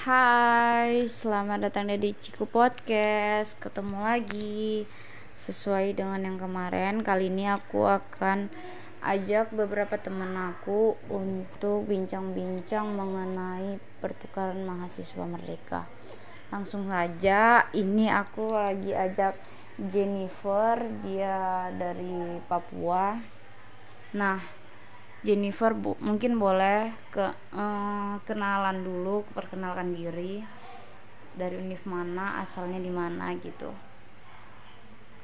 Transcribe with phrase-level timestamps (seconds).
[0.00, 3.52] Hai, selamat datang di Ciku Podcast.
[3.60, 4.88] Ketemu lagi
[5.36, 7.04] sesuai dengan yang kemarin.
[7.04, 8.48] Kali ini aku akan
[9.04, 15.84] ajak beberapa teman aku untuk bincang-bincang mengenai pertukaran mahasiswa merdeka.
[16.48, 19.36] Langsung saja, ini aku lagi ajak
[19.76, 23.20] Jennifer, dia dari Papua.
[24.16, 24.59] Nah,
[25.20, 30.40] Jennifer bu, mungkin boleh ke eh, kenalan dulu, perkenalkan diri
[31.36, 33.68] dari univ mana, asalnya di mana gitu.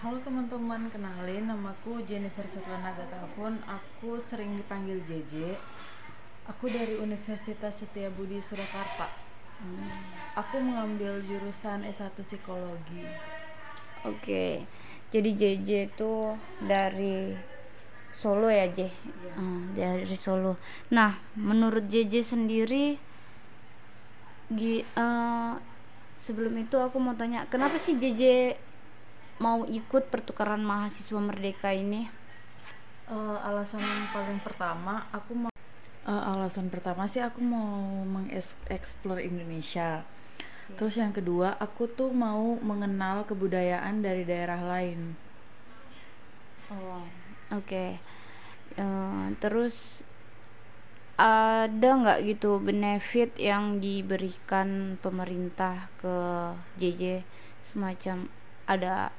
[0.00, 3.60] Halo teman-teman, kenalin namaku Jennifer Sukranaga Tahun.
[3.68, 5.60] Aku sering dipanggil JJ.
[6.50, 9.06] Aku dari Universitas Setiabudi Surakarta.
[10.34, 13.06] Aku mengambil jurusan S1 Psikologi.
[14.02, 14.66] Oke,
[15.14, 16.34] jadi JJ itu
[16.66, 17.38] dari
[18.12, 18.92] Solo ya J,
[19.32, 20.60] Ah, dari Solo.
[20.92, 23.00] Nah, menurut JJ sendiri,
[24.52, 25.52] gi- eh,
[26.20, 28.52] sebelum itu aku mau tanya, kenapa sih JJ
[29.40, 32.06] mau ikut pertukaran mahasiswa merdeka ini?
[33.08, 35.52] Eh, alasan yang paling pertama, aku mau
[36.02, 40.04] eh, alasan pertama sih aku mau mengeksplor Indonesia.
[40.72, 45.16] Terus yang kedua, aku tuh mau mengenal kebudayaan dari daerah lain.
[46.72, 47.04] Oh,
[47.52, 47.84] oke.
[48.76, 50.00] Eh, terus
[51.20, 56.16] ada nggak gitu benefit yang diberikan pemerintah ke
[56.80, 57.22] JJ
[57.62, 58.26] semacam
[58.64, 59.12] ada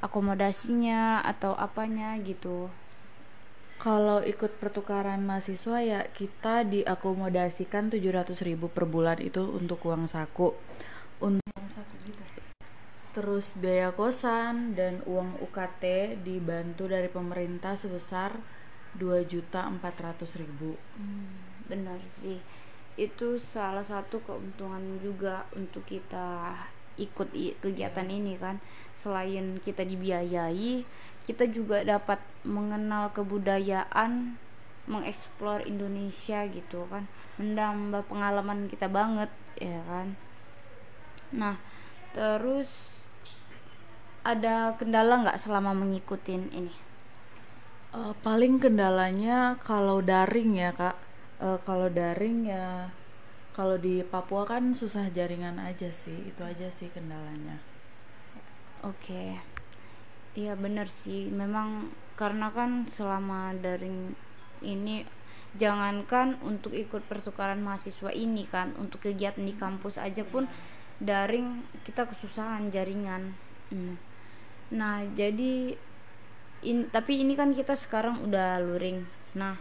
[0.00, 2.72] akomodasinya atau apanya gitu?
[3.76, 10.56] Kalau ikut pertukaran mahasiswa ya kita diakomodasikan 700.000 per bulan itu untuk uang saku.
[11.20, 11.52] Untuk
[13.16, 18.36] terus biaya kosan dan uang UKT dibantu dari pemerintah sebesar
[19.00, 19.80] 2.400.000.
[21.00, 22.44] Hmm, benar sih.
[23.00, 26.60] Itu salah satu keuntungan juga untuk kita
[27.00, 27.32] ikut
[27.64, 28.60] kegiatan ini kan.
[29.00, 30.84] Selain kita dibiayai,
[31.24, 34.36] kita juga dapat mengenal kebudayaan,
[34.84, 37.08] mengeksplor Indonesia gitu kan.
[37.40, 40.20] Menambah pengalaman kita banget ya kan.
[41.32, 41.56] Nah,
[42.12, 42.96] terus
[44.26, 46.74] ada kendala nggak selama mengikutin ini?
[47.94, 51.06] Eh, paling kendalanya kalau daring ya kak
[51.36, 52.88] Eh, kalau daring ya
[53.52, 57.60] kalau di Papua kan susah jaringan aja sih itu aja sih kendalanya
[58.84, 59.34] Oke,
[60.38, 61.26] iya bener sih.
[61.32, 64.14] Memang karena kan selama daring
[64.62, 65.02] ini,
[65.58, 70.46] jangankan untuk ikut pertukaran mahasiswa ini kan, untuk kegiatan di kampus aja pun
[71.02, 73.34] daring kita kesusahan jaringan.
[73.74, 73.98] Hmm.
[74.74, 75.78] Nah, jadi
[76.66, 79.06] in, tapi ini kan kita sekarang udah luring.
[79.38, 79.54] Nah,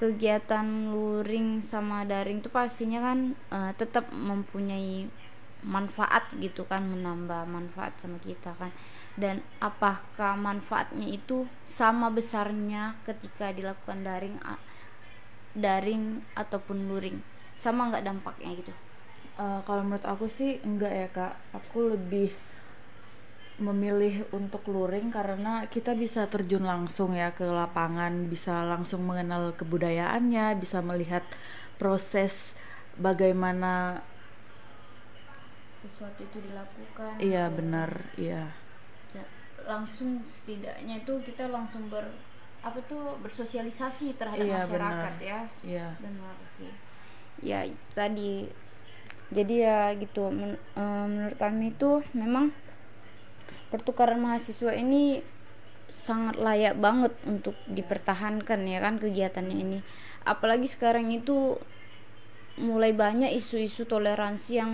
[0.00, 5.10] kegiatan luring sama daring itu pastinya kan eh, tetap mempunyai
[5.58, 8.72] manfaat gitu kan menambah manfaat sama kita kan.
[9.18, 14.38] Dan apakah manfaatnya itu sama besarnya ketika dilakukan daring
[15.52, 17.18] daring ataupun luring?
[17.58, 18.72] Sama nggak dampaknya gitu?
[19.38, 21.34] Eh, kalau menurut aku sih enggak ya kak.
[21.52, 22.30] Aku lebih
[23.58, 30.54] memilih untuk luring karena kita bisa terjun langsung ya ke lapangan bisa langsung mengenal kebudayaannya
[30.62, 31.26] bisa melihat
[31.74, 32.54] proses
[32.94, 33.98] bagaimana
[35.78, 37.18] sesuatu itu dilakukan.
[37.18, 37.56] Iya gitu.
[37.58, 38.44] benar iya.
[39.66, 42.06] Langsung setidaknya itu kita langsung ber
[42.58, 45.30] apa tuh bersosialisasi terhadap Iya, masyarakat benar.
[45.34, 45.40] ya.
[45.62, 45.88] Iya.
[46.02, 46.70] Benar sih.
[47.42, 47.62] Ya
[47.94, 48.50] tadi.
[49.28, 52.48] Jadi ya gitu men- eh, menurut kami itu memang
[53.68, 55.20] pertukaran mahasiswa ini
[55.88, 59.78] sangat layak banget untuk dipertahankan ya kan kegiatannya ini.
[60.28, 61.56] Apalagi sekarang itu
[62.60, 64.72] mulai banyak isu-isu toleransi yang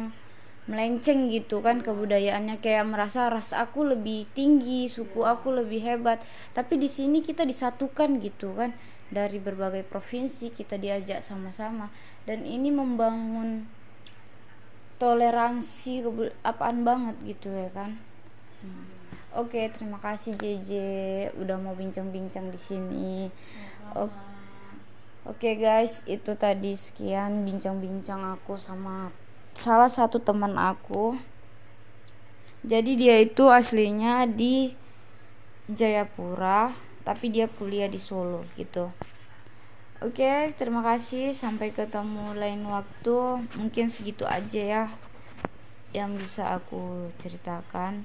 [0.67, 2.59] melenceng gitu kan kebudayaannya.
[2.59, 6.23] Kayak merasa ras aku lebih tinggi suku aku lebih hebat.
[6.55, 8.75] Tapi di sini kita disatukan gitu kan.
[9.15, 11.95] Dari berbagai provinsi kita diajak sama-sama.
[12.27, 13.69] Dan ini membangun
[14.99, 16.03] toleransi
[16.43, 18.14] apaan banget gitu ya kan
[18.65, 19.45] Hmm.
[19.45, 20.71] oke terima kasih JJ
[21.37, 23.29] udah mau bincang-bincang di sini
[23.93, 24.33] oke
[25.25, 29.09] Oke guys, itu tadi sekian bincang-bincang aku sama
[29.57, 31.17] salah satu teman aku.
[32.61, 34.77] Jadi dia itu aslinya di
[35.73, 36.77] Jayapura,
[37.09, 38.93] tapi dia kuliah di Solo gitu.
[40.05, 41.33] Oke, terima kasih.
[41.33, 43.49] Sampai ketemu lain waktu.
[43.57, 44.85] Mungkin segitu aja ya
[45.97, 48.05] yang bisa aku ceritakan.